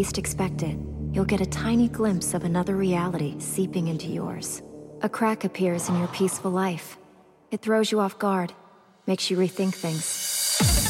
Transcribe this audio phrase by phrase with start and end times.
[0.00, 0.78] least expect it,
[1.12, 4.62] you'll get a tiny glimpse of another reality seeping into yours.
[5.02, 6.96] A crack appears in your peaceful life.
[7.50, 8.54] It throws you off guard,
[9.06, 10.89] makes you rethink things.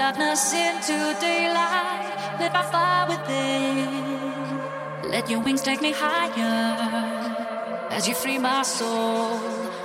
[0.00, 2.40] Darkness into daylight.
[2.40, 3.88] Lit my fire within.
[5.10, 9.38] Let your wings take me higher as you free my soul.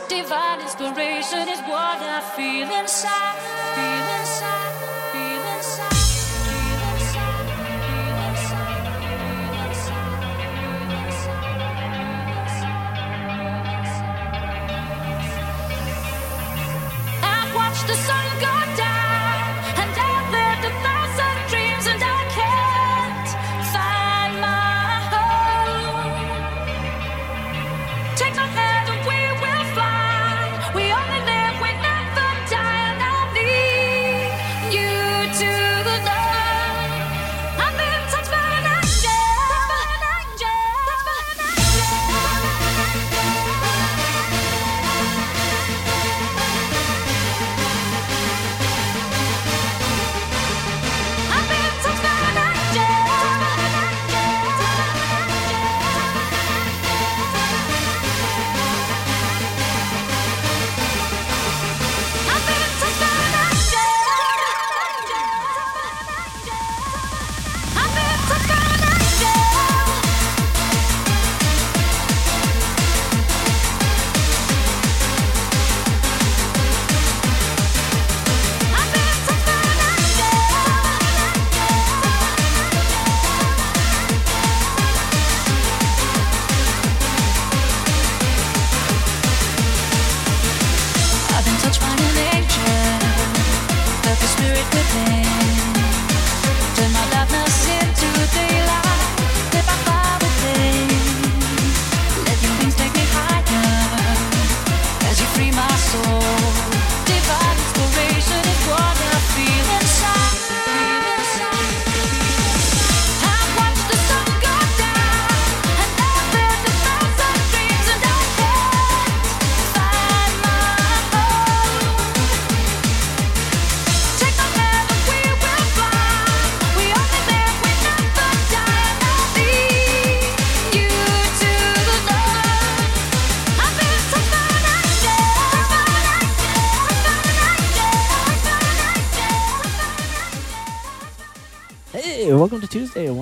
[0.07, 3.39] Divine inspiration is what I feel inside.
[3.75, 4.74] Feel inside.
[17.87, 18.24] The sun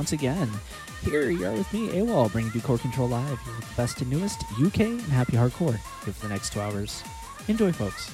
[0.03, 0.51] once again.
[1.01, 4.43] Here you are with me, AWOL, bringing you Core Control Live, the best and newest
[4.61, 7.01] UK and happy hardcore here for the next two hours.
[7.47, 8.11] Enjoy, folks.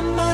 [0.00, 0.29] Yeah.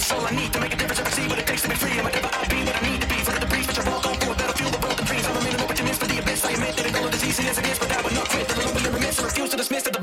[0.00, 1.74] It's all I need to make a difference ever see what it takes to be
[1.74, 1.92] free.
[2.00, 3.20] I'm a I be what I need to be.
[3.20, 5.26] Flick the breeze, but you're all gone for a battlefield, the world dreams.
[5.28, 6.42] I'm a minimum opportunist for the abyss.
[6.42, 7.04] I admit that it's all
[7.46, 8.48] as it is, but I not quit.
[8.48, 10.00] The little remiss, I refuse to dismiss that the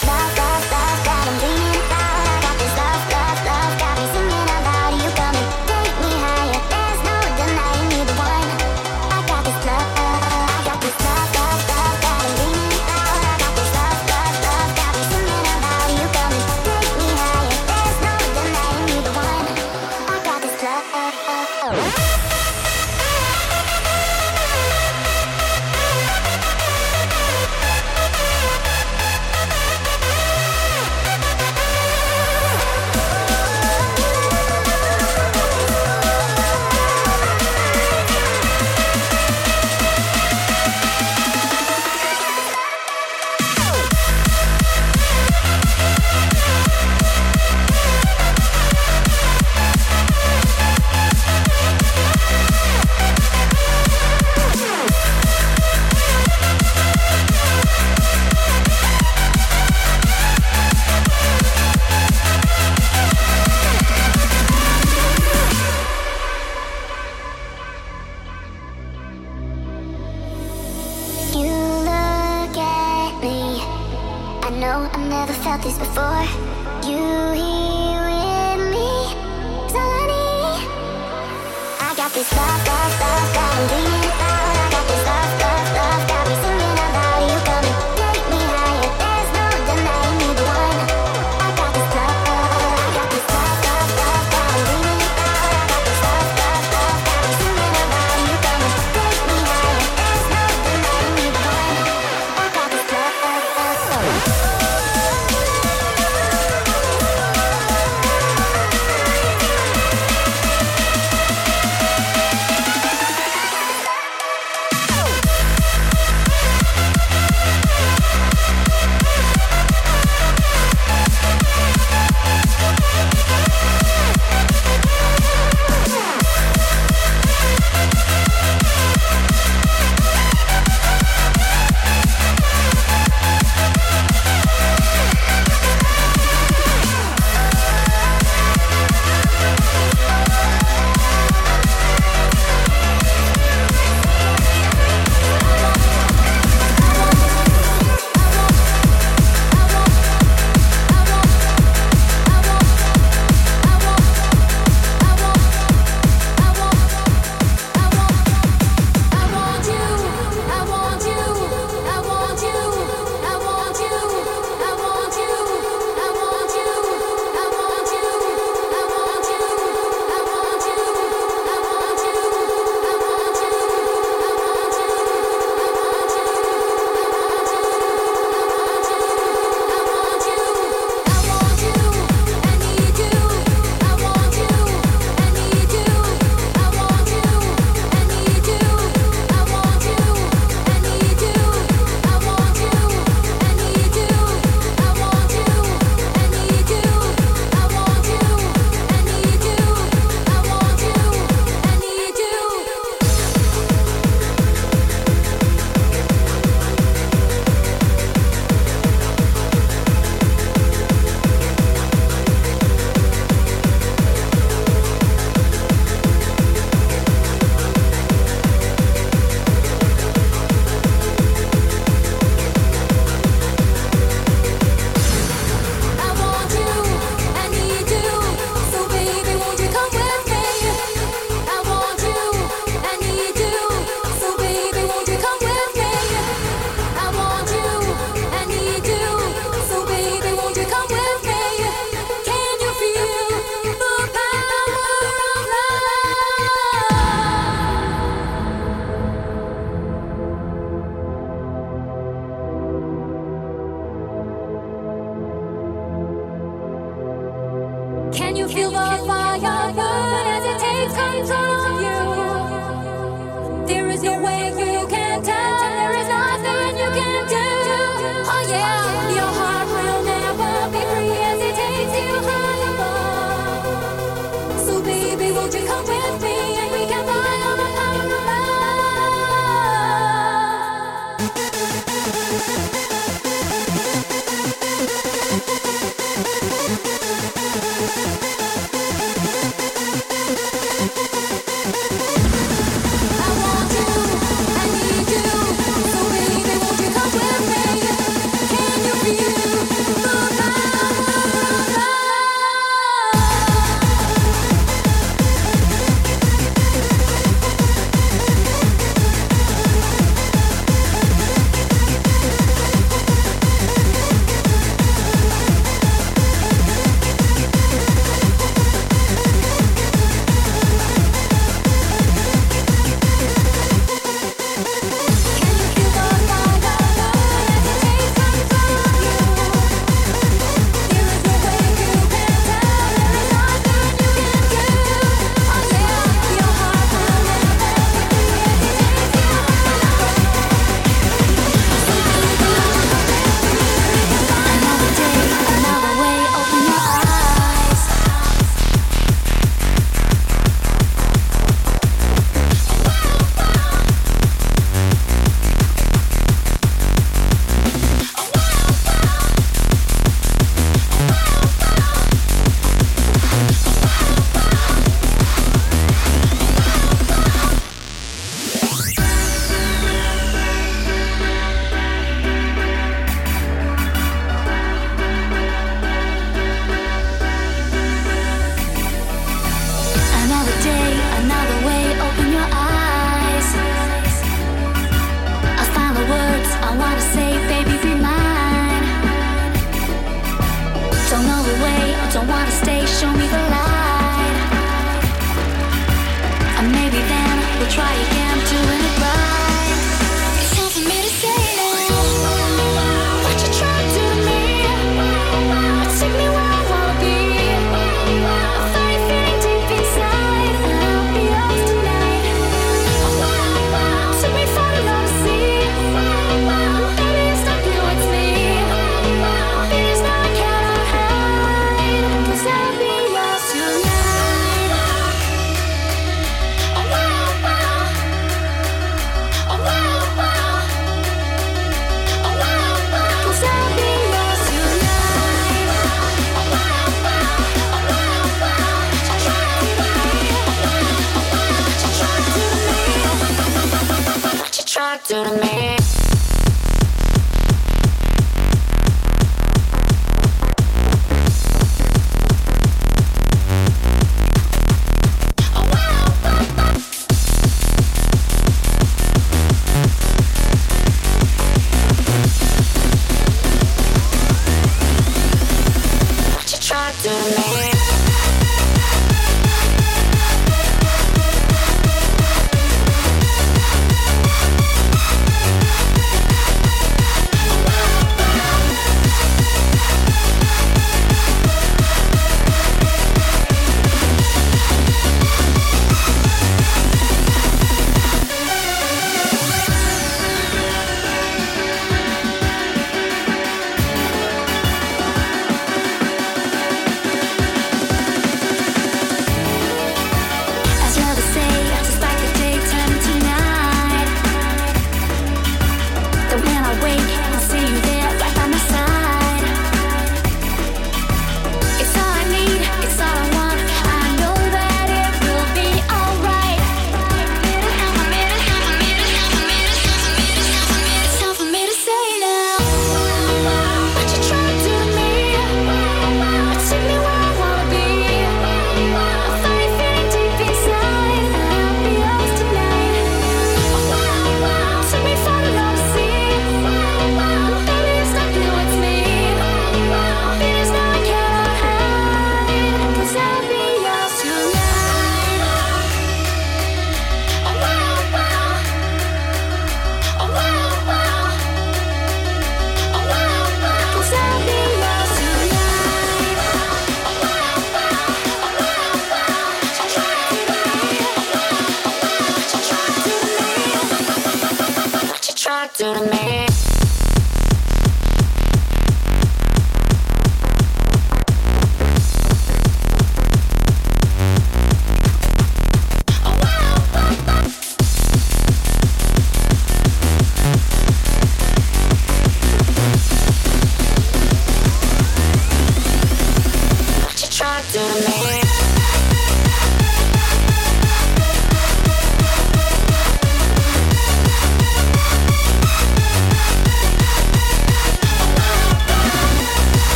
[0.00, 0.37] this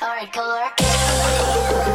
[0.00, 1.87] hardcore?